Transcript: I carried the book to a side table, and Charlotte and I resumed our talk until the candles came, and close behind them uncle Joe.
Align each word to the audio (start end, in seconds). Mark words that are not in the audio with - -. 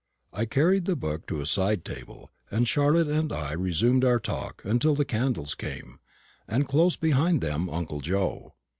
I 0.33 0.45
carried 0.45 0.85
the 0.85 0.95
book 0.95 1.27
to 1.27 1.41
a 1.41 1.45
side 1.45 1.85
table, 1.85 2.31
and 2.49 2.67
Charlotte 2.67 3.07
and 3.07 3.31
I 3.31 3.51
resumed 3.51 4.03
our 4.03 4.19
talk 4.19 4.63
until 4.65 4.95
the 4.95 5.05
candles 5.05 5.53
came, 5.53 5.99
and 6.47 6.67
close 6.67 6.95
behind 6.95 7.41
them 7.41 7.69
uncle 7.69 7.99
Joe. 8.01 8.55